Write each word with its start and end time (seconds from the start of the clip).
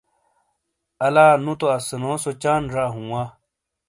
الا 1.05 1.27
نو 1.43 1.53
تو 1.59 1.65
اسنو 1.77 2.13
سو 2.23 2.31
چاند 2.41 2.65
زا 2.73 2.83
ہوں 2.93 3.07
وا۔ 3.11 3.23